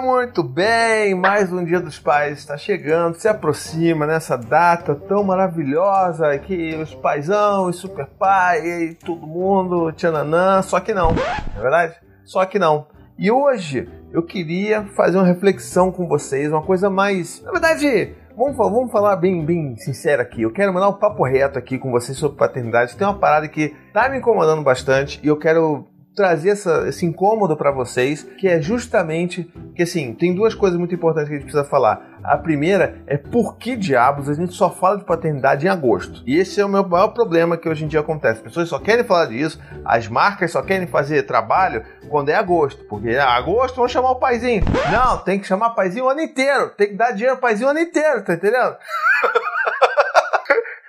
Muito 0.00 0.42
bem! 0.42 1.14
Mais 1.14 1.50
um 1.50 1.64
Dia 1.64 1.80
dos 1.80 1.98
Pais 1.98 2.38
está 2.38 2.58
chegando, 2.58 3.14
se 3.14 3.26
aproxima 3.26 4.06
nessa 4.06 4.36
data 4.36 4.94
tão 4.94 5.24
maravilhosa 5.24 6.38
que 6.38 6.74
os 6.76 6.94
paizão, 6.94 7.66
os 7.66 7.76
super 7.76 8.06
pai, 8.06 8.60
e 8.66 8.94
todo 8.94 9.26
mundo, 9.26 9.90
tchananã, 9.92 10.60
só 10.60 10.80
que 10.80 10.92
não, 10.92 11.12
não 11.12 11.22
é 11.22 11.60
verdade? 11.60 11.94
Só 12.24 12.44
que 12.44 12.58
não. 12.58 12.86
E 13.18 13.30
hoje 13.30 13.88
eu 14.12 14.22
queria 14.22 14.84
fazer 14.94 15.16
uma 15.16 15.26
reflexão 15.26 15.90
com 15.90 16.06
vocês, 16.06 16.52
uma 16.52 16.62
coisa 16.62 16.90
mais. 16.90 17.42
Na 17.42 17.50
verdade, 17.50 18.14
vamos, 18.36 18.56
vamos 18.56 18.92
falar 18.92 19.16
bem, 19.16 19.44
bem 19.44 19.76
sincero 19.76 20.20
aqui. 20.20 20.42
Eu 20.42 20.52
quero 20.52 20.74
mandar 20.74 20.90
um 20.90 20.98
papo 20.98 21.24
reto 21.24 21.58
aqui 21.58 21.78
com 21.78 21.90
vocês 21.90 22.18
sobre 22.18 22.36
paternidade. 22.36 22.96
Tem 22.96 23.06
uma 23.06 23.18
parada 23.18 23.48
que 23.48 23.74
tá 23.94 24.10
me 24.10 24.18
incomodando 24.18 24.62
bastante 24.62 25.18
e 25.22 25.28
eu 25.28 25.38
quero 25.38 25.86
trazer 26.16 26.48
essa, 26.48 26.88
esse 26.88 27.04
incômodo 27.04 27.54
para 27.56 27.70
vocês, 27.70 28.22
que 28.22 28.48
é 28.48 28.60
justamente 28.60 29.52
que 29.74 29.82
assim, 29.82 30.14
tem 30.14 30.34
duas 30.34 30.54
coisas 30.54 30.78
muito 30.78 30.94
importantes 30.94 31.28
que 31.28 31.34
a 31.34 31.38
gente 31.38 31.44
precisa 31.44 31.68
falar. 31.68 32.16
A 32.24 32.38
primeira 32.38 33.02
é 33.06 33.18
por 33.18 33.58
que 33.58 33.76
diabos 33.76 34.28
a 34.28 34.32
gente 34.32 34.54
só 34.54 34.70
fala 34.70 34.96
de 34.96 35.04
paternidade 35.04 35.66
em 35.66 35.68
agosto. 35.68 36.22
E 36.26 36.38
esse 36.38 36.58
é 36.58 36.64
o 36.64 36.68
meu 36.68 36.88
maior 36.88 37.08
problema 37.08 37.58
que 37.58 37.68
hoje 37.68 37.84
em 37.84 37.88
dia 37.88 38.00
acontece. 38.00 38.38
As 38.38 38.44
pessoas 38.44 38.70
só 38.70 38.78
querem 38.78 39.04
falar 39.04 39.26
disso, 39.26 39.60
as 39.84 40.08
marcas 40.08 40.50
só 40.50 40.62
querem 40.62 40.86
fazer 40.86 41.24
trabalho 41.24 41.84
quando 42.08 42.30
é 42.30 42.34
agosto. 42.34 42.82
Porque 42.84 43.10
é 43.10 43.20
agosto 43.20 43.76
vamos 43.76 43.92
chamar 43.92 44.12
o 44.12 44.16
paizinho. 44.16 44.64
Não, 44.90 45.18
tem 45.18 45.38
que 45.38 45.46
chamar 45.46 45.68
o 45.68 45.74
paizinho 45.74 46.06
o 46.06 46.08
ano 46.08 46.22
inteiro. 46.22 46.70
Tem 46.70 46.88
que 46.88 46.94
dar 46.94 47.12
dinheiro 47.12 47.34
ao 47.34 47.40
paizinho 47.40 47.68
o 47.68 47.70
ano 47.70 47.80
inteiro, 47.80 48.24
tá 48.24 48.32
entendendo? 48.32 48.76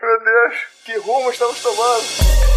meu 0.02 0.24
Deus, 0.24 0.56
que 0.86 0.98
rumo 1.00 1.30
estamos 1.30 1.62
tomando? 1.62 2.57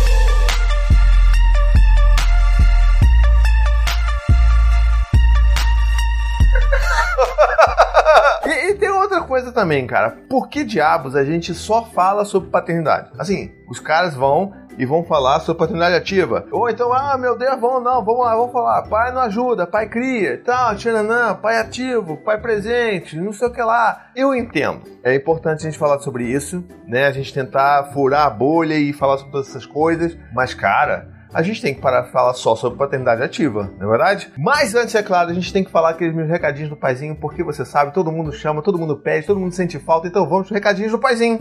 e, 8.46 8.70
e, 8.70 8.74
tem 8.74 8.90
outra 8.90 9.22
coisa 9.22 9.52
também, 9.52 9.86
cara. 9.86 10.16
Por 10.28 10.48
que 10.48 10.64
diabos 10.64 11.14
a 11.16 11.24
gente 11.24 11.54
só 11.54 11.84
fala 11.84 12.24
sobre 12.24 12.50
paternidade? 12.50 13.10
Assim, 13.18 13.52
os 13.68 13.80
caras 13.80 14.14
vão 14.14 14.52
e 14.78 14.86
vão 14.86 15.04
falar 15.04 15.40
sobre 15.40 15.60
paternidade 15.60 15.94
ativa. 15.94 16.46
Ou 16.50 16.68
então, 16.68 16.92
ah, 16.92 17.18
meu 17.18 17.36
Deus, 17.36 17.60
vamos 17.60 17.82
não, 17.82 18.04
vamos 18.04 18.24
lá, 18.24 18.34
vamos 18.34 18.52
falar. 18.52 18.82
Pai 18.82 19.12
não 19.12 19.20
ajuda, 19.22 19.66
pai 19.66 19.88
cria, 19.88 20.40
tal, 20.42 20.74
tchananã, 20.74 21.34
pai 21.34 21.58
ativo, 21.58 22.16
pai 22.16 22.40
presente, 22.40 23.16
não 23.16 23.32
sei 23.32 23.48
o 23.48 23.52
que 23.52 23.62
lá. 23.62 24.06
Eu 24.16 24.34
entendo. 24.34 24.82
É 25.02 25.14
importante 25.14 25.60
a 25.60 25.70
gente 25.70 25.78
falar 25.78 25.98
sobre 26.00 26.24
isso, 26.24 26.64
né? 26.86 27.06
A 27.06 27.12
gente 27.12 27.32
tentar 27.32 27.90
furar 27.92 28.26
a 28.26 28.30
bolha 28.30 28.74
e 28.74 28.92
falar 28.92 29.18
sobre 29.18 29.32
todas 29.32 29.48
essas 29.50 29.66
coisas. 29.66 30.16
Mas, 30.32 30.54
cara, 30.54 31.19
a 31.32 31.42
gente 31.42 31.62
tem 31.62 31.74
que 31.74 31.80
parar 31.80 32.02
de 32.02 32.10
falar 32.10 32.34
só 32.34 32.54
sobre 32.56 32.78
paternidade 32.78 33.22
ativa, 33.22 33.70
não 33.78 33.86
é 33.86 33.90
verdade? 33.90 34.32
Mas 34.36 34.74
antes, 34.74 34.94
é 34.94 35.02
claro, 35.02 35.30
a 35.30 35.34
gente 35.34 35.52
tem 35.52 35.64
que 35.64 35.70
falar 35.70 35.90
aqueles 35.90 36.14
meus 36.14 36.28
recadinhos 36.28 36.70
do 36.70 36.76
paizinho, 36.76 37.14
porque 37.14 37.42
você 37.42 37.64
sabe, 37.64 37.92
todo 37.92 38.10
mundo 38.10 38.32
chama, 38.32 38.62
todo 38.62 38.78
mundo 38.78 38.96
pede, 38.96 39.26
todo 39.26 39.40
mundo 39.40 39.54
sente 39.54 39.78
falta, 39.78 40.08
então 40.08 40.28
vamos 40.28 40.48
para 40.48 40.54
os 40.54 40.60
recadinhos 40.60 40.92
do 40.92 40.98
paizinho. 40.98 41.38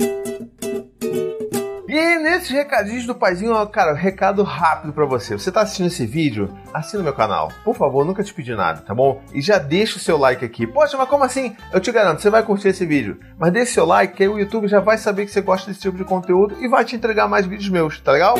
E 1.91 2.19
nesses 2.19 2.51
recadinhos 2.51 3.07
do 3.07 3.15
paizinho, 3.15 3.67
cara, 3.67 3.95
recado 3.95 4.43
rápido 4.43 4.93
para 4.93 5.05
você. 5.05 5.35
Você 5.35 5.51
tá 5.51 5.61
assistindo 5.61 5.87
esse 5.87 6.05
vídeo? 6.05 6.55
Assina 6.71 7.01
meu 7.01 7.13
canal. 7.13 7.51
Por 7.65 7.75
favor, 7.75 8.05
nunca 8.05 8.23
te 8.23 8.31
pedi 8.31 8.53
nada, 8.53 8.81
tá 8.81 8.93
bom? 8.93 9.23
E 9.33 9.41
já 9.41 9.57
deixa 9.57 9.97
o 9.97 9.99
seu 9.99 10.15
like 10.15 10.45
aqui. 10.45 10.67
Poxa, 10.67 10.95
mas 10.95 11.09
como 11.09 11.23
assim? 11.23 11.55
Eu 11.73 11.79
te 11.79 11.91
garanto, 11.91 12.21
você 12.21 12.29
vai 12.29 12.43
curtir 12.43 12.67
esse 12.67 12.85
vídeo. 12.85 13.19
Mas 13.39 13.51
deixa 13.51 13.71
o 13.71 13.73
seu 13.73 13.85
like, 13.87 14.13
que 14.13 14.21
aí 14.21 14.29
o 14.29 14.37
YouTube 14.37 14.67
já 14.67 14.79
vai 14.79 14.99
saber 14.99 15.25
que 15.25 15.31
você 15.31 15.41
gosta 15.41 15.67
desse 15.67 15.81
tipo 15.81 15.97
de 15.97 16.03
conteúdo 16.03 16.55
e 16.63 16.67
vai 16.67 16.85
te 16.85 16.95
entregar 16.95 17.27
mais 17.27 17.47
vídeos 17.47 17.69
meus, 17.69 17.99
tá 17.99 18.11
legal? 18.11 18.35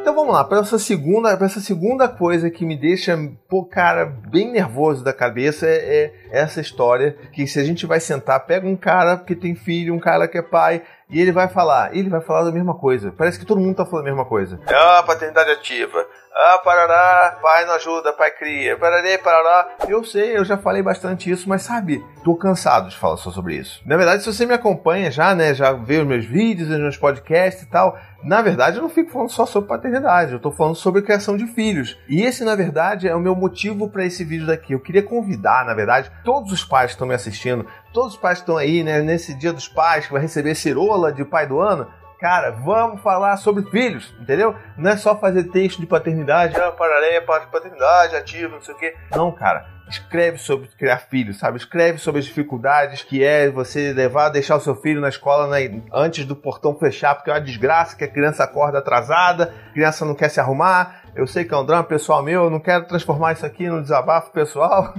Então 0.00 0.14
vamos 0.14 0.32
lá, 0.32 0.42
para 0.42 0.60
essa 0.60 0.78
segunda, 0.78 1.36
para 1.36 1.44
essa 1.44 1.60
segunda 1.60 2.08
coisa 2.08 2.50
que 2.50 2.64
me 2.64 2.74
deixa, 2.74 3.18
pô, 3.48 3.66
cara, 3.66 4.06
bem 4.06 4.50
nervoso 4.50 5.04
da 5.04 5.12
cabeça 5.12 5.66
é, 5.66 6.04
é 6.04 6.12
essa 6.30 6.58
história 6.58 7.16
que 7.32 7.46
se 7.46 7.60
a 7.60 7.64
gente 7.64 7.84
vai 7.84 8.00
sentar, 8.00 8.46
pega 8.46 8.66
um 8.66 8.76
cara 8.76 9.18
que 9.18 9.36
tem 9.36 9.54
filho, 9.54 9.94
um 9.94 10.00
cara 10.00 10.26
que 10.26 10.38
é 10.38 10.42
pai, 10.42 10.82
e 11.10 11.20
ele 11.20 11.32
vai 11.32 11.48
falar, 11.48 11.94
ele 11.94 12.08
vai 12.08 12.20
falar 12.20 12.44
da 12.44 12.52
mesma 12.52 12.74
coisa. 12.74 13.12
Parece 13.16 13.38
que 13.38 13.44
todo 13.44 13.60
mundo 13.60 13.76
tá 13.76 13.84
falando 13.84 14.06
a 14.06 14.10
mesma 14.10 14.24
coisa. 14.24 14.60
Ah, 14.68 15.02
paternidade 15.02 15.50
ativa. 15.50 16.06
Ah, 16.32 16.58
parará, 16.64 17.38
pai 17.42 17.66
não 17.66 17.74
ajuda, 17.74 18.12
pai 18.12 18.30
cria. 18.30 18.76
Pararê, 18.78 19.18
parará. 19.18 19.76
Eu 19.88 20.04
sei, 20.04 20.36
eu 20.36 20.44
já 20.44 20.56
falei 20.56 20.80
bastante 20.80 21.28
isso, 21.28 21.48
mas 21.48 21.62
sabe, 21.62 22.04
tô 22.22 22.36
cansado 22.36 22.88
de 22.88 22.96
falar 22.96 23.16
só 23.16 23.30
sobre 23.30 23.56
isso. 23.56 23.82
Na 23.84 23.96
verdade, 23.96 24.22
se 24.22 24.32
você 24.32 24.46
me 24.46 24.54
acompanha 24.54 25.10
já, 25.10 25.34
né, 25.34 25.52
já 25.52 25.72
vê 25.72 25.98
os 25.98 26.06
meus 26.06 26.24
vídeos, 26.24 26.70
os 26.70 26.78
meus 26.78 26.96
podcasts 26.96 27.64
e 27.64 27.68
tal, 27.68 27.98
na 28.22 28.40
verdade, 28.40 28.76
eu 28.76 28.82
não 28.82 28.88
fico 28.88 29.10
falando 29.10 29.30
só 29.30 29.44
sobre 29.44 29.68
paternidade, 29.68 29.89
eu 29.96 30.36
estou 30.36 30.52
falando 30.52 30.74
sobre 30.74 31.02
criação 31.02 31.36
de 31.36 31.46
filhos. 31.46 31.98
E 32.08 32.22
esse, 32.22 32.44
na 32.44 32.54
verdade, 32.54 33.08
é 33.08 33.14
o 33.14 33.20
meu 33.20 33.34
motivo 33.34 33.88
para 33.88 34.04
esse 34.04 34.24
vídeo 34.24 34.46
daqui. 34.46 34.72
Eu 34.72 34.80
queria 34.80 35.02
convidar, 35.02 35.64
na 35.64 35.74
verdade, 35.74 36.10
todos 36.24 36.52
os 36.52 36.64
pais 36.64 36.86
que 36.86 36.92
estão 36.92 37.06
me 37.06 37.14
assistindo, 37.14 37.66
todos 37.92 38.14
os 38.14 38.20
pais 38.20 38.38
que 38.38 38.42
estão 38.42 38.56
aí, 38.56 38.82
né, 38.82 39.00
nesse 39.02 39.34
Dia 39.34 39.52
dos 39.52 39.68
Pais, 39.68 40.06
que 40.06 40.12
vai 40.12 40.22
receber 40.22 40.54
cirola 40.54 41.12
de 41.12 41.24
pai 41.24 41.46
do 41.46 41.60
ano, 41.60 41.86
Cara, 42.20 42.50
vamos 42.50 43.00
falar 43.00 43.38
sobre 43.38 43.64
filhos, 43.70 44.14
entendeu? 44.20 44.54
Não 44.76 44.90
é 44.90 44.96
só 44.98 45.18
fazer 45.18 45.44
texto 45.44 45.80
de 45.80 45.86
paternidade, 45.86 46.54
ah, 46.54 46.70
paralelo, 46.70 47.24
paternidade, 47.50 48.14
ativo, 48.14 48.56
não 48.56 48.60
sei 48.60 48.74
o 48.74 48.76
quê. 48.76 48.94
Não, 49.10 49.32
cara 49.32 49.79
escreve 49.90 50.38
sobre 50.38 50.68
criar 50.68 50.98
filhos, 50.98 51.38
sabe? 51.38 51.58
Escreve 51.58 51.98
sobre 51.98 52.20
as 52.20 52.24
dificuldades 52.24 53.02
que 53.02 53.24
é 53.24 53.50
você 53.50 53.92
levar, 53.92 54.28
deixar 54.28 54.56
o 54.56 54.60
seu 54.60 54.76
filho 54.76 55.00
na 55.00 55.08
escola 55.08 55.48
né, 55.48 55.82
antes 55.92 56.24
do 56.24 56.36
portão 56.36 56.76
fechar, 56.76 57.14
porque 57.16 57.28
é 57.28 57.34
uma 57.34 57.40
desgraça 57.40 57.96
que 57.96 58.04
a 58.04 58.08
criança 58.08 58.44
acorda 58.44 58.78
atrasada, 58.78 59.52
a 59.68 59.72
criança 59.72 60.04
não 60.04 60.14
quer 60.14 60.28
se 60.28 60.38
arrumar. 60.38 61.02
Eu 61.14 61.26
sei 61.26 61.44
que 61.44 61.52
é 61.52 61.56
um 61.56 61.66
drama 61.66 61.82
pessoal 61.82 62.22
meu, 62.22 62.44
eu 62.44 62.50
não 62.50 62.60
quero 62.60 62.86
transformar 62.86 63.32
isso 63.32 63.44
aqui 63.44 63.68
num 63.68 63.82
desabafo 63.82 64.30
pessoal. 64.30 64.94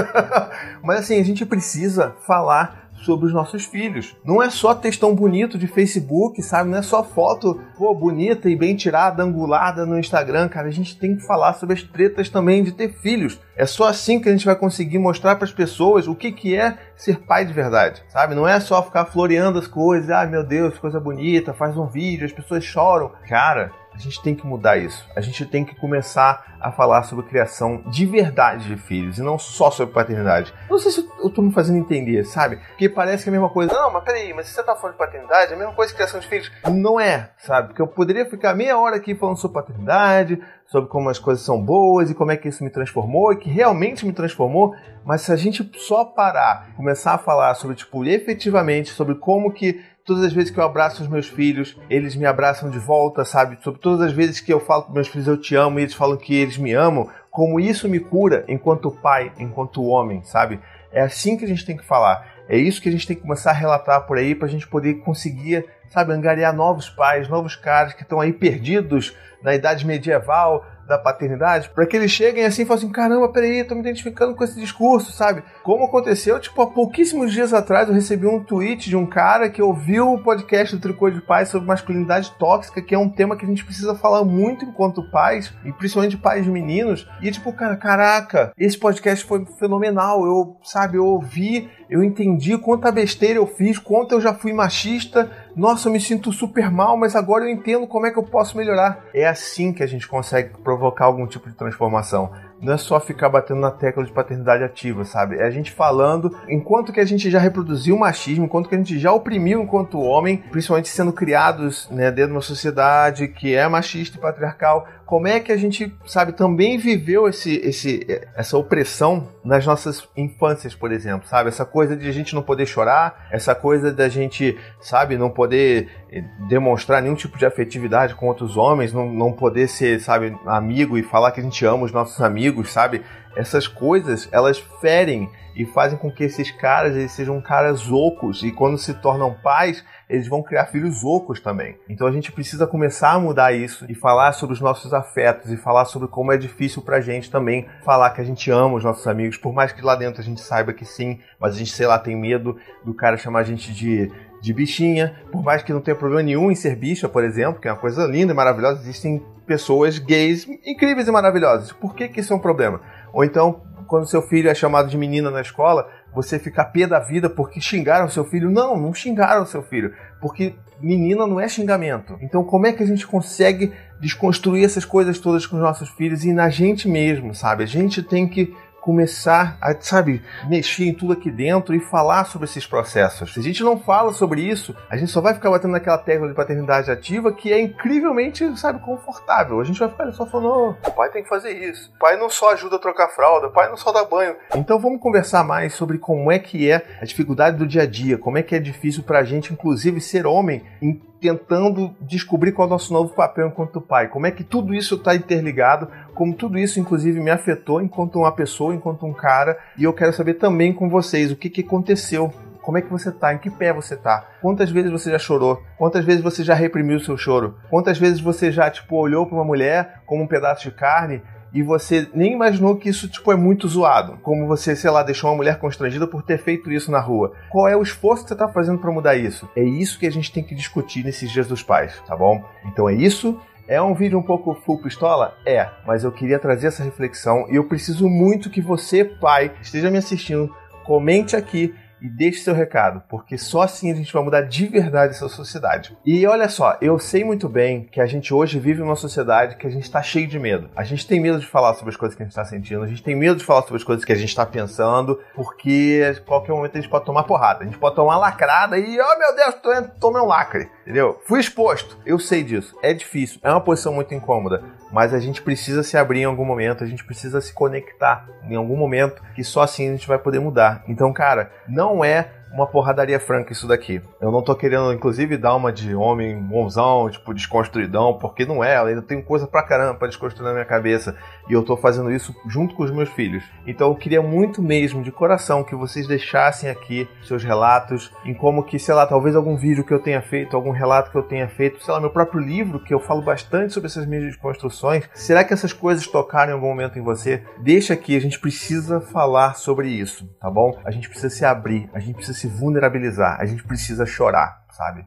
Mas 0.82 1.00
assim, 1.00 1.20
a 1.20 1.24
gente 1.24 1.44
precisa 1.44 2.16
falar 2.26 2.85
sobre 3.02 3.26
os 3.26 3.32
nossos 3.32 3.64
filhos. 3.64 4.16
Não 4.24 4.42
é 4.42 4.50
só 4.50 4.74
textão 4.74 5.14
bonito 5.14 5.58
de 5.58 5.66
Facebook, 5.66 6.42
sabe? 6.42 6.70
Não 6.70 6.78
é 6.78 6.82
só 6.82 7.02
foto 7.04 7.60
pô, 7.76 7.94
bonita 7.94 8.48
e 8.48 8.56
bem 8.56 8.74
tirada, 8.74 9.22
angulada 9.22 9.86
no 9.86 9.98
Instagram, 9.98 10.48
cara. 10.48 10.68
A 10.68 10.72
gente 10.72 10.98
tem 10.98 11.16
que 11.16 11.26
falar 11.26 11.54
sobre 11.54 11.74
as 11.74 11.82
tretas 11.82 12.28
também 12.28 12.62
de 12.62 12.72
ter 12.72 12.92
filhos. 12.92 13.40
É 13.56 13.66
só 13.66 13.88
assim 13.88 14.20
que 14.20 14.28
a 14.28 14.32
gente 14.32 14.44
vai 14.44 14.56
conseguir 14.56 14.98
mostrar 14.98 15.36
para 15.36 15.44
as 15.44 15.52
pessoas 15.52 16.06
o 16.06 16.14
que, 16.14 16.32
que 16.32 16.56
é 16.56 16.76
ser 16.94 17.20
pai 17.20 17.44
de 17.44 17.52
verdade, 17.52 18.02
sabe? 18.08 18.34
Não 18.34 18.46
é 18.46 18.58
só 18.60 18.82
ficar 18.82 19.06
floreando 19.06 19.58
as 19.58 19.66
coisas, 19.66 20.10
ah, 20.10 20.26
meu 20.26 20.44
Deus, 20.44 20.78
coisa 20.78 21.00
bonita, 21.00 21.54
faz 21.54 21.76
um 21.76 21.86
vídeo, 21.86 22.26
as 22.26 22.32
pessoas 22.32 22.64
choram. 22.64 23.12
Cara, 23.28 23.72
a 23.96 23.98
gente 23.98 24.22
tem 24.22 24.34
que 24.34 24.46
mudar 24.46 24.76
isso. 24.76 25.08
A 25.16 25.20
gente 25.22 25.46
tem 25.46 25.64
que 25.64 25.74
começar 25.74 26.56
a 26.60 26.70
falar 26.70 27.02
sobre 27.04 27.24
criação 27.24 27.82
de 27.86 28.04
verdade 28.04 28.66
de 28.66 28.76
filhos 28.76 29.18
e 29.18 29.22
não 29.22 29.38
só 29.38 29.70
sobre 29.70 29.94
paternidade. 29.94 30.52
Não 30.68 30.78
sei 30.78 30.90
se 30.90 31.08
eu 31.18 31.30
tô 31.30 31.40
me 31.40 31.50
fazendo 31.50 31.78
entender, 31.78 32.24
sabe? 32.24 32.56
Porque 32.56 32.88
parece 32.90 33.24
que 33.24 33.30
é 33.30 33.32
a 33.32 33.32
mesma 33.32 33.48
coisa. 33.48 33.72
Não, 33.72 33.90
mas 33.90 34.04
peraí, 34.04 34.34
mas 34.34 34.46
se 34.46 34.52
você 34.52 34.62
tá 34.62 34.76
falando 34.76 34.92
de 34.92 34.98
paternidade, 34.98 35.52
é 35.52 35.54
a 35.54 35.58
mesma 35.58 35.72
coisa 35.72 35.92
que 35.92 35.96
criação 35.96 36.20
de 36.20 36.28
filhos. 36.28 36.52
Não 36.70 37.00
é, 37.00 37.30
sabe? 37.38 37.68
Porque 37.68 37.80
eu 37.80 37.88
poderia 37.88 38.28
ficar 38.28 38.54
meia 38.54 38.78
hora 38.78 38.96
aqui 38.96 39.14
falando 39.14 39.38
sobre 39.38 39.54
paternidade, 39.54 40.42
sobre 40.66 40.90
como 40.90 41.08
as 41.08 41.18
coisas 41.18 41.44
são 41.44 41.62
boas 41.62 42.10
e 42.10 42.14
como 42.14 42.32
é 42.32 42.36
que 42.36 42.48
isso 42.48 42.62
me 42.62 42.70
transformou 42.70 43.32
e 43.32 43.36
que 43.36 43.48
realmente 43.48 44.04
me 44.04 44.12
transformou, 44.12 44.74
mas 45.04 45.22
se 45.22 45.32
a 45.32 45.36
gente 45.36 45.70
só 45.78 46.04
parar, 46.04 46.74
começar 46.76 47.14
a 47.14 47.18
falar 47.18 47.54
sobre, 47.54 47.76
tipo, 47.76 48.04
efetivamente, 48.04 48.90
sobre 48.90 49.14
como 49.14 49.52
que 49.52 49.82
todas 50.06 50.22
as 50.22 50.32
vezes 50.32 50.52
que 50.52 50.58
eu 50.58 50.64
abraço 50.64 51.02
os 51.02 51.08
meus 51.08 51.26
filhos, 51.26 51.76
eles 51.90 52.14
me 52.14 52.24
abraçam 52.24 52.70
de 52.70 52.78
volta, 52.78 53.24
sabe? 53.24 53.58
Sobre 53.62 53.80
todas 53.80 54.00
as 54.00 54.12
vezes 54.12 54.40
que 54.40 54.52
eu 54.52 54.60
falo 54.60 54.84
com 54.84 54.92
meus 54.92 55.08
filhos 55.08 55.26
eu 55.26 55.36
te 55.36 55.56
amo 55.56 55.80
e 55.80 55.82
eles 55.82 55.94
falam 55.94 56.16
que 56.16 56.32
eles 56.32 56.56
me 56.56 56.72
amam, 56.72 57.10
como 57.28 57.58
isso 57.58 57.88
me 57.88 57.98
cura 57.98 58.44
enquanto 58.46 58.90
pai, 58.90 59.32
enquanto 59.36 59.84
homem, 59.84 60.22
sabe? 60.22 60.60
É 60.92 61.02
assim 61.02 61.36
que 61.36 61.44
a 61.44 61.48
gente 61.48 61.66
tem 61.66 61.76
que 61.76 61.84
falar. 61.84 62.24
É 62.48 62.56
isso 62.56 62.80
que 62.80 62.88
a 62.88 62.92
gente 62.92 63.06
tem 63.06 63.16
que 63.16 63.22
começar 63.22 63.50
a 63.50 63.54
relatar 63.54 64.06
por 64.06 64.16
aí 64.16 64.32
para 64.32 64.46
a 64.46 64.50
gente 64.50 64.68
poder 64.68 64.94
conseguir, 65.00 65.66
sabe, 65.88 66.12
angariar 66.12 66.54
novos 66.54 66.88
pais, 66.88 67.28
novos 67.28 67.56
caras 67.56 67.92
que 67.92 68.02
estão 68.02 68.20
aí 68.20 68.32
perdidos 68.32 69.12
na 69.42 69.54
idade 69.56 69.84
medieval, 69.84 70.64
da 70.86 70.98
paternidade, 70.98 71.70
para 71.70 71.86
que 71.86 71.96
eles 71.96 72.10
cheguem 72.10 72.44
assim 72.44 72.62
e 72.62 72.64
falem 72.64 72.84
assim: 72.84 72.92
caramba, 72.92 73.28
peraí, 73.28 73.64
tô 73.64 73.74
me 73.74 73.80
identificando 73.80 74.34
com 74.34 74.44
esse 74.44 74.58
discurso, 74.58 75.12
sabe? 75.12 75.42
Como 75.62 75.84
aconteceu, 75.84 76.38
tipo, 76.38 76.60
há 76.62 76.66
pouquíssimos 76.66 77.32
dias 77.32 77.52
atrás 77.52 77.88
eu 77.88 77.94
recebi 77.94 78.26
um 78.26 78.42
tweet 78.42 78.88
de 78.88 78.96
um 78.96 79.06
cara 79.06 79.50
que 79.50 79.62
ouviu 79.62 80.12
o 80.12 80.22
podcast 80.22 80.74
do 80.74 80.80
Tricô 80.80 81.10
de 81.10 81.20
Pais 81.20 81.48
sobre 81.48 81.66
masculinidade 81.66 82.32
tóxica, 82.38 82.82
que 82.82 82.94
é 82.94 82.98
um 82.98 83.08
tema 83.08 83.36
que 83.36 83.44
a 83.44 83.48
gente 83.48 83.64
precisa 83.64 83.94
falar 83.94 84.24
muito 84.24 84.64
enquanto 84.64 85.10
pais, 85.10 85.52
e 85.64 85.72
principalmente 85.72 86.16
pais 86.16 86.46
meninos. 86.46 87.08
E 87.20 87.30
tipo, 87.30 87.52
cara, 87.52 87.76
caraca, 87.76 88.52
esse 88.58 88.78
podcast 88.78 89.24
foi 89.24 89.44
fenomenal. 89.58 90.24
Eu, 90.24 90.56
sabe, 90.62 90.98
eu 90.98 91.06
ouvi, 91.06 91.68
eu 91.88 92.02
entendi 92.02 92.56
quanta 92.58 92.92
besteira 92.92 93.38
eu 93.38 93.46
fiz, 93.46 93.78
quanto 93.78 94.12
eu 94.12 94.20
já 94.20 94.34
fui 94.34 94.52
machista. 94.52 95.30
Nossa, 95.56 95.88
eu 95.88 95.92
me 95.92 95.98
sinto 95.98 96.30
super 96.32 96.70
mal, 96.70 96.98
mas 96.98 97.16
agora 97.16 97.44
eu 97.44 97.48
entendo 97.48 97.86
como 97.86 98.04
é 98.04 98.10
que 98.10 98.18
eu 98.18 98.22
posso 98.22 98.58
melhorar. 98.58 99.06
É 99.14 99.26
assim 99.26 99.72
que 99.72 99.82
a 99.82 99.86
gente 99.86 100.06
consegue 100.06 100.50
provocar 100.62 101.06
algum 101.06 101.26
tipo 101.26 101.48
de 101.48 101.56
transformação. 101.56 102.30
Não 102.60 102.72
é 102.72 102.76
só 102.78 102.98
ficar 102.98 103.28
batendo 103.28 103.60
na 103.60 103.70
tecla 103.70 104.04
de 104.04 104.12
paternidade 104.12 104.64
ativa, 104.64 105.04
sabe? 105.04 105.36
É 105.36 105.44
a 105.44 105.50
gente 105.50 105.72
falando, 105.72 106.34
enquanto 106.48 106.92
que 106.92 107.00
a 107.00 107.04
gente 107.04 107.30
já 107.30 107.38
reproduziu 107.38 107.96
o 107.96 107.98
machismo, 107.98 108.44
enquanto 108.44 108.68
que 108.68 108.74
a 108.74 108.78
gente 108.78 108.98
já 108.98 109.12
oprimiu 109.12 109.62
enquanto 109.62 110.00
homem, 110.00 110.38
principalmente 110.50 110.88
sendo 110.88 111.12
criados 111.12 111.88
né, 111.90 112.10
dentro 112.10 112.30
de 112.30 112.36
uma 112.36 112.42
sociedade 112.42 113.28
que 113.28 113.54
é 113.54 113.68
machista 113.68 114.16
e 114.16 114.20
patriarcal, 114.20 114.86
como 115.06 115.28
é 115.28 115.38
que 115.38 115.52
a 115.52 115.56
gente, 115.56 115.94
sabe, 116.04 116.32
também 116.32 116.76
viveu 116.76 117.28
esse, 117.28 117.54
esse, 117.58 118.04
essa 118.34 118.58
opressão 118.58 119.28
nas 119.44 119.64
nossas 119.64 120.06
infâncias, 120.16 120.74
por 120.74 120.90
exemplo, 120.90 121.28
sabe? 121.28 121.48
Essa 121.48 121.64
coisa 121.64 121.96
de 121.96 122.08
a 122.08 122.12
gente 122.12 122.34
não 122.34 122.42
poder 122.42 122.66
chorar, 122.66 123.28
essa 123.30 123.54
coisa 123.54 123.92
da 123.92 124.08
gente, 124.08 124.58
sabe, 124.80 125.16
não 125.16 125.30
poder 125.30 125.88
eh, 126.10 126.24
demonstrar 126.48 127.00
nenhum 127.00 127.14
tipo 127.14 127.38
de 127.38 127.46
afetividade 127.46 128.16
com 128.16 128.26
outros 128.26 128.56
homens, 128.56 128.92
não, 128.92 129.08
não 129.12 129.32
poder 129.32 129.68
ser, 129.68 130.00
sabe, 130.00 130.36
amigo 130.44 130.98
e 130.98 131.04
falar 131.04 131.30
que 131.30 131.38
a 131.38 131.42
gente 131.42 131.64
ama 131.64 131.84
os 131.84 131.92
nossos 131.92 132.20
amigos, 132.20 132.45
sabe? 132.64 133.02
Essas 133.36 133.68
coisas, 133.68 134.28
elas 134.32 134.58
ferem 134.80 135.30
e 135.56 135.64
fazem 135.64 135.98
com 135.98 136.10
que 136.10 136.24
esses 136.24 136.50
caras 136.50 136.94
eles 136.94 137.12
sejam 137.12 137.40
caras 137.40 137.90
ocos 137.90 138.42
e 138.42 138.52
quando 138.52 138.76
se 138.76 138.92
tornam 138.94 139.34
pais, 139.34 139.82
eles 140.08 140.28
vão 140.28 140.42
criar 140.42 140.66
filhos 140.66 141.02
ocos 141.02 141.40
também. 141.40 141.78
Então 141.88 142.06
a 142.06 142.12
gente 142.12 142.30
precisa 142.30 142.66
começar 142.66 143.12
a 143.12 143.18
mudar 143.18 143.52
isso 143.52 143.86
e 143.88 143.94
falar 143.94 144.32
sobre 144.32 144.52
os 144.52 144.60
nossos 144.60 144.92
afetos 144.92 145.50
e 145.50 145.56
falar 145.56 145.86
sobre 145.86 146.08
como 146.08 146.30
é 146.30 146.36
difícil 146.36 146.82
pra 146.82 147.00
gente 147.00 147.30
também 147.30 147.66
falar 147.84 148.10
que 148.10 148.20
a 148.20 148.24
gente 148.24 148.50
ama 148.50 148.76
os 148.76 148.84
nossos 148.84 149.06
amigos, 149.06 149.38
por 149.38 149.52
mais 149.52 149.72
que 149.72 149.82
lá 149.82 149.96
dentro 149.96 150.20
a 150.20 150.24
gente 150.24 150.40
saiba 150.40 150.74
que 150.74 150.84
sim, 150.84 151.20
mas 151.40 151.54
a 151.54 151.58
gente, 151.58 151.70
sei 151.70 151.86
lá, 151.86 151.98
tem 151.98 152.14
medo 152.14 152.58
do 152.84 152.92
cara 152.92 153.16
chamar 153.16 153.40
a 153.40 153.44
gente 153.44 153.72
de 153.72 154.12
de 154.46 154.52
bichinha, 154.52 155.12
por 155.32 155.42
mais 155.42 155.64
que 155.64 155.72
não 155.72 155.80
tenha 155.80 155.96
problema 155.96 156.22
nenhum 156.22 156.52
em 156.52 156.54
ser 156.54 156.76
bicha, 156.76 157.08
por 157.08 157.24
exemplo, 157.24 157.60
que 157.60 157.66
é 157.66 157.72
uma 157.72 157.80
coisa 157.80 158.06
linda 158.06 158.32
e 158.32 158.36
maravilhosa, 158.36 158.80
existem 158.80 159.20
pessoas 159.44 159.98
gays 159.98 160.46
incríveis 160.64 161.08
e 161.08 161.10
maravilhosas. 161.10 161.72
Por 161.72 161.96
que, 161.96 162.06
que 162.06 162.20
isso 162.20 162.32
é 162.32 162.36
um 162.36 162.38
problema? 162.38 162.80
Ou 163.12 163.24
então, 163.24 163.62
quando 163.88 164.06
seu 164.06 164.22
filho 164.22 164.48
é 164.48 164.54
chamado 164.54 164.88
de 164.88 164.96
menina 164.96 165.32
na 165.32 165.40
escola, 165.40 165.88
você 166.14 166.38
fica 166.38 166.64
pé 166.64 166.86
da 166.86 167.00
vida 167.00 167.28
porque 167.28 167.60
xingaram 167.60 168.08
seu 168.08 168.24
filho. 168.24 168.48
Não, 168.48 168.78
não 168.78 168.94
xingaram 168.94 169.44
seu 169.44 169.64
filho. 169.64 169.92
Porque 170.20 170.54
menina 170.80 171.26
não 171.26 171.40
é 171.40 171.48
xingamento. 171.48 172.16
Então, 172.20 172.44
como 172.44 172.68
é 172.68 172.72
que 172.72 172.84
a 172.84 172.86
gente 172.86 173.04
consegue 173.04 173.72
desconstruir 174.00 174.64
essas 174.64 174.84
coisas 174.84 175.18
todas 175.18 175.44
com 175.44 175.56
os 175.56 175.62
nossos 175.62 175.88
filhos 175.90 176.24
e 176.24 176.32
na 176.32 176.48
gente 176.48 176.88
mesmo, 176.88 177.34
sabe? 177.34 177.64
A 177.64 177.66
gente 177.66 178.00
tem 178.00 178.28
que 178.28 178.54
começar 178.86 179.58
a, 179.60 179.74
sabe, 179.80 180.22
mexer 180.48 180.84
em 180.84 180.94
tudo 180.94 181.12
aqui 181.12 181.28
dentro 181.28 181.74
e 181.74 181.80
falar 181.80 182.24
sobre 182.24 182.44
esses 182.44 182.64
processos. 182.64 183.34
Se 183.34 183.40
a 183.40 183.42
gente 183.42 183.64
não 183.64 183.80
fala 183.80 184.12
sobre 184.12 184.40
isso, 184.40 184.76
a 184.88 184.96
gente 184.96 185.10
só 185.10 185.20
vai 185.20 185.34
ficar 185.34 185.50
batendo 185.50 185.72
naquela 185.72 185.98
tecla 185.98 186.28
de 186.28 186.34
paternidade 186.34 186.88
ativa 186.88 187.32
que 187.32 187.52
é 187.52 187.60
incrivelmente, 187.60 188.56
sabe, 188.56 188.78
confortável. 188.78 189.60
A 189.60 189.64
gente 189.64 189.80
vai 189.80 189.88
ficar 189.88 190.12
só 190.12 190.24
falando, 190.24 190.76
o 190.86 190.90
pai 190.92 191.10
tem 191.10 191.24
que 191.24 191.28
fazer 191.28 191.50
isso. 191.50 191.92
Pai 191.98 192.16
não 192.16 192.30
só 192.30 192.52
ajuda 192.52 192.76
a 192.76 192.78
trocar 192.78 193.08
fralda, 193.08 193.48
o 193.48 193.52
pai 193.52 193.68
não 193.68 193.76
só 193.76 193.90
dá 193.90 194.04
banho. 194.04 194.36
Então 194.54 194.78
vamos 194.78 195.00
conversar 195.00 195.42
mais 195.42 195.74
sobre 195.74 195.98
como 195.98 196.30
é 196.30 196.38
que 196.38 196.70
é 196.70 196.86
a 197.02 197.04
dificuldade 197.04 197.56
do 197.56 197.66
dia 197.66 197.82
a 197.82 197.86
dia, 197.86 198.16
como 198.16 198.38
é 198.38 198.42
que 198.44 198.54
é 198.54 198.60
difícil 198.60 199.02
pra 199.02 199.24
gente, 199.24 199.52
inclusive, 199.52 200.00
ser 200.00 200.28
homem 200.28 200.62
em 200.80 201.02
tentando 201.20 201.94
descobrir 202.00 202.52
qual 202.52 202.66
é 202.66 202.70
o 202.70 202.72
nosso 202.72 202.92
novo 202.92 203.14
papel 203.14 203.48
enquanto 203.48 203.80
pai. 203.80 204.08
Como 204.08 204.26
é 204.26 204.30
que 204.30 204.44
tudo 204.44 204.74
isso 204.74 204.96
está 204.96 205.14
interligado, 205.14 205.88
como 206.14 206.34
tudo 206.34 206.58
isso, 206.58 206.80
inclusive, 206.80 207.20
me 207.20 207.30
afetou 207.30 207.80
enquanto 207.80 208.18
uma 208.18 208.32
pessoa, 208.32 208.74
enquanto 208.74 209.06
um 209.06 209.12
cara. 209.12 209.58
E 209.76 209.84
eu 209.84 209.92
quero 209.92 210.12
saber 210.12 210.34
também 210.34 210.72
com 210.72 210.88
vocês 210.88 211.30
o 211.30 211.36
que, 211.36 211.50
que 211.50 211.62
aconteceu. 211.62 212.32
Como 212.62 212.78
é 212.78 212.82
que 212.82 212.90
você 212.90 213.12
tá? 213.12 213.32
Em 213.32 213.38
que 213.38 213.48
pé 213.48 213.72
você 213.72 213.96
tá? 213.96 214.26
Quantas 214.42 214.70
vezes 214.70 214.90
você 214.90 215.10
já 215.12 215.18
chorou? 215.20 215.62
Quantas 215.78 216.04
vezes 216.04 216.20
você 216.20 216.42
já 216.42 216.52
reprimiu 216.52 216.96
o 216.96 217.00
seu 217.00 217.16
choro? 217.16 217.56
Quantas 217.70 217.96
vezes 217.96 218.18
você 218.18 218.50
já, 218.50 218.68
tipo, 218.68 218.96
olhou 218.96 219.24
para 219.24 219.36
uma 219.36 219.44
mulher 219.44 220.00
como 220.04 220.24
um 220.24 220.26
pedaço 220.26 220.64
de 220.64 220.72
carne 220.72 221.22
e 221.56 221.62
você 221.62 222.06
nem 222.12 222.34
imaginou 222.34 222.76
que 222.76 222.90
isso 222.90 223.08
tipo 223.08 223.32
é 223.32 223.36
muito 223.36 223.66
zoado, 223.66 224.18
como 224.22 224.46
você, 224.46 224.76
sei 224.76 224.90
lá, 224.90 225.02
deixou 225.02 225.30
uma 225.30 225.36
mulher 225.36 225.58
constrangida 225.58 226.06
por 226.06 226.22
ter 226.22 226.36
feito 226.36 226.70
isso 226.70 226.90
na 226.90 227.00
rua. 227.00 227.32
Qual 227.48 227.66
é 227.66 227.74
o 227.74 227.82
esforço 227.82 228.24
que 228.24 228.28
você 228.28 228.34
está 228.34 228.46
fazendo 228.46 228.78
para 228.78 228.92
mudar 228.92 229.16
isso? 229.16 229.48
É 229.56 229.62
isso 229.62 229.98
que 229.98 230.06
a 230.06 230.12
gente 230.12 230.30
tem 230.30 230.44
que 230.44 230.54
discutir 230.54 231.02
nesses 231.02 231.30
dias 231.30 231.48
dos 231.48 231.62
pais, 231.62 231.98
tá 232.06 232.14
bom? 232.14 232.44
Então 232.66 232.90
é 232.90 232.94
isso. 232.94 233.40
É 233.66 233.80
um 233.80 233.94
vídeo 233.94 234.18
um 234.18 234.22
pouco 234.22 234.54
full 234.66 234.82
pistola? 234.82 235.34
É, 235.46 235.66
mas 235.86 236.04
eu 236.04 236.12
queria 236.12 236.38
trazer 236.38 236.66
essa 236.66 236.84
reflexão 236.84 237.46
e 237.50 237.56
eu 237.56 237.64
preciso 237.64 238.06
muito 238.06 238.50
que 238.50 238.60
você, 238.60 239.02
pai, 239.02 239.50
esteja 239.62 239.90
me 239.90 239.96
assistindo, 239.96 240.54
comente 240.84 241.34
aqui 241.34 241.74
e 242.00 242.08
deixe 242.08 242.40
seu 242.40 242.54
recado, 242.54 243.02
porque 243.08 243.38
só 243.38 243.62
assim 243.62 243.90
a 243.90 243.94
gente 243.94 244.12
vai 244.12 244.22
mudar 244.22 244.42
de 244.42 244.66
verdade 244.66 245.14
essa 245.14 245.28
sociedade. 245.28 245.96
E 246.04 246.26
olha 246.26 246.48
só, 246.48 246.76
eu 246.80 246.98
sei 246.98 247.24
muito 247.24 247.48
bem 247.48 247.84
que 247.90 248.00
a 248.00 248.06
gente 248.06 248.32
hoje 248.34 248.58
vive 248.58 248.80
numa 248.80 248.96
sociedade 248.96 249.56
que 249.56 249.66
a 249.66 249.70
gente 249.70 249.84
está 249.84 250.02
cheio 250.02 250.26
de 250.26 250.38
medo. 250.38 250.68
A 250.76 250.84
gente 250.84 251.06
tem 251.06 251.20
medo 251.20 251.38
de 251.38 251.46
falar 251.46 251.74
sobre 251.74 251.90
as 251.90 251.96
coisas 251.96 252.16
que 252.16 252.22
a 252.22 252.26
gente 252.26 252.32
está 252.32 252.44
sentindo, 252.44 252.82
a 252.82 252.86
gente 252.86 253.02
tem 253.02 253.16
medo 253.16 253.36
de 253.36 253.44
falar 253.44 253.62
sobre 253.62 253.76
as 253.76 253.84
coisas 253.84 254.04
que 254.04 254.12
a 254.12 254.16
gente 254.16 254.28
está 254.28 254.44
pensando, 254.44 255.18
porque 255.34 256.14
qualquer 256.26 256.52
momento 256.52 256.76
a 256.76 256.80
gente 256.80 256.90
pode 256.90 257.04
tomar 257.04 257.24
porrada, 257.24 257.62
a 257.62 257.64
gente 257.64 257.78
pode 257.78 257.96
tomar 257.96 258.14
uma 258.14 258.18
lacrada 258.18 258.78
e, 258.78 258.98
oh 259.00 259.18
meu 259.18 259.36
Deus, 259.36 259.54
tô, 259.56 259.82
tomei 260.00 260.22
um 260.22 260.26
lacre, 260.26 260.68
entendeu? 260.82 261.20
Fui 261.26 261.40
exposto, 261.40 261.98
eu 262.04 262.18
sei 262.18 262.42
disso. 262.42 262.76
É 262.82 262.92
difícil, 262.92 263.40
é 263.42 263.50
uma 263.50 263.60
posição 263.60 263.92
muito 263.92 264.14
incômoda, 264.14 264.62
mas 264.96 265.12
a 265.12 265.20
gente 265.20 265.42
precisa 265.42 265.82
se 265.82 265.94
abrir 265.94 266.20
em 266.20 266.24
algum 266.24 266.46
momento, 266.46 266.82
a 266.82 266.86
gente 266.86 267.04
precisa 267.04 267.38
se 267.38 267.52
conectar 267.52 268.26
em 268.48 268.54
algum 268.54 268.78
momento, 268.78 269.22
que 269.34 269.44
só 269.44 269.60
assim 269.60 269.88
a 269.88 269.90
gente 269.90 270.08
vai 270.08 270.18
poder 270.18 270.40
mudar. 270.40 270.82
Então, 270.88 271.12
cara, 271.12 271.50
não 271.68 272.02
é 272.02 272.30
uma 272.50 272.66
porradaria 272.66 273.20
franca 273.20 273.52
isso 273.52 273.68
daqui. 273.68 274.00
Eu 274.18 274.30
não 274.30 274.40
tô 274.40 274.54
querendo, 274.54 274.90
inclusive, 274.94 275.36
dar 275.36 275.54
uma 275.54 275.70
de 275.70 275.94
homem 275.94 276.40
bonzão, 276.40 277.10
tipo, 277.10 277.34
desconstruidão, 277.34 278.14
porque 278.18 278.46
não 278.46 278.64
é. 278.64 278.78
Eu 278.78 278.86
ainda 278.86 279.02
tenho 279.02 279.22
coisa 279.22 279.46
pra 279.46 279.62
caramba 279.62 279.98
pra 279.98 280.08
desconstruir 280.08 280.46
na 280.46 280.54
minha 280.54 280.64
cabeça. 280.64 281.14
E 281.48 281.52
eu 281.52 281.62
tô 281.62 281.76
fazendo 281.76 282.10
isso 282.10 282.34
junto 282.46 282.74
com 282.74 282.82
os 282.82 282.90
meus 282.90 283.08
filhos. 283.10 283.44
Então 283.66 283.88
eu 283.88 283.94
queria 283.94 284.22
muito 284.22 284.62
mesmo, 284.62 285.02
de 285.02 285.12
coração, 285.12 285.64
que 285.64 285.74
vocês 285.74 286.06
deixassem 286.06 286.68
aqui 286.68 287.08
seus 287.22 287.44
relatos 287.44 288.12
em 288.24 288.34
como 288.34 288.64
que, 288.64 288.78
sei 288.78 288.94
lá, 288.94 289.06
talvez 289.06 289.36
algum 289.36 289.56
vídeo 289.56 289.84
que 289.84 289.92
eu 289.92 289.98
tenha 289.98 290.20
feito, 290.22 290.56
algum 290.56 290.70
relato 290.70 291.10
que 291.10 291.18
eu 291.18 291.22
tenha 291.22 291.48
feito, 291.48 291.82
sei 291.82 291.94
lá, 291.94 292.00
meu 292.00 292.10
próprio 292.10 292.40
livro, 292.40 292.80
que 292.80 292.92
eu 292.92 293.00
falo 293.00 293.22
bastante 293.22 293.72
sobre 293.72 293.88
essas 293.88 294.06
minhas 294.06 294.24
desconstruções. 294.24 295.08
Será 295.14 295.44
que 295.44 295.52
essas 295.52 295.72
coisas 295.72 296.06
tocaram 296.06 296.52
em 296.52 296.54
algum 296.54 296.68
momento 296.68 296.98
em 296.98 297.02
você? 297.02 297.42
Deixa 297.58 297.94
aqui, 297.94 298.16
a 298.16 298.20
gente 298.20 298.40
precisa 298.40 299.00
falar 299.00 299.54
sobre 299.54 299.88
isso, 299.88 300.28
tá 300.40 300.50
bom? 300.50 300.78
A 300.84 300.90
gente 300.90 301.08
precisa 301.08 301.30
se 301.30 301.44
abrir, 301.44 301.88
a 301.92 301.98
gente 301.98 302.16
precisa 302.16 302.38
se 302.38 302.48
vulnerabilizar, 302.48 303.38
a 303.40 303.44
gente 303.44 303.62
precisa 303.64 304.04
chorar, 304.06 304.64
sabe? 304.70 305.04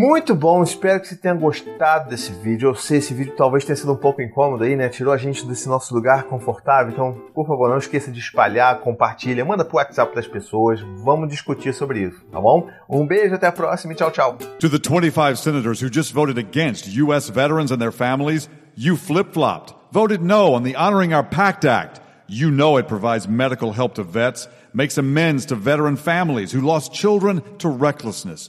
Muito 0.00 0.34
bom, 0.34 0.62
espero 0.62 0.98
que 0.98 1.08
você 1.08 1.14
tenha 1.14 1.34
gostado 1.34 2.08
desse 2.08 2.32
vídeo. 2.32 2.70
Eu 2.70 2.74
sei, 2.74 2.96
esse 2.96 3.12
vídeo 3.12 3.34
talvez 3.36 3.66
tenha 3.66 3.76
sido 3.76 3.92
um 3.92 3.96
pouco 3.96 4.22
incômodo 4.22 4.64
aí, 4.64 4.74
né? 4.74 4.88
Tirou 4.88 5.12
a 5.12 5.18
gente 5.18 5.44
desse 5.44 5.68
nosso 5.68 5.94
lugar 5.94 6.22
confortável. 6.22 6.90
Então, 6.90 7.12
por 7.34 7.46
favor, 7.46 7.68
não 7.68 7.76
esqueça 7.76 8.10
de 8.10 8.18
espalhar, 8.18 8.80
compartilha, 8.80 9.44
manda 9.44 9.62
pro 9.62 9.76
WhatsApp 9.76 10.14
das 10.14 10.26
pessoas. 10.26 10.80
Vamos 11.04 11.28
discutir 11.28 11.74
sobre 11.74 11.98
isso, 11.98 12.18
tá 12.32 12.40
bom? 12.40 12.66
Um 12.88 13.06
beijo, 13.06 13.34
até 13.34 13.48
a 13.48 13.52
próxima 13.52 13.92
e 13.92 13.96
tchau, 13.96 14.10
tchau. 14.10 14.38
To 14.58 14.70
the 14.70 14.78
25 14.78 15.36
senators 15.36 15.82
who 15.82 15.90
just 15.92 16.14
voted 16.14 16.38
against 16.38 16.88
U.S. 16.98 17.28
veterans 17.30 17.70
and 17.70 17.76
their 17.76 17.92
families, 17.92 18.48
you 18.74 18.96
flip-flopped. 18.96 19.74
Voted 19.92 20.22
no 20.22 20.54
on 20.54 20.62
the 20.62 20.74
Honoring 20.76 21.12
Our 21.12 21.24
Pact 21.24 21.66
Act. 21.66 22.00
You 22.26 22.50
know 22.50 22.78
it 22.78 22.88
provides 22.88 23.28
medical 23.28 23.74
help 23.74 23.96
to 23.96 24.02
vets, 24.02 24.48
makes 24.72 24.96
amends 24.96 25.44
to 25.48 25.56
veteran 25.56 25.96
families 25.96 26.52
who 26.52 26.62
lost 26.62 26.90
children 26.90 27.42
to 27.58 27.68
recklessness. 27.68 28.48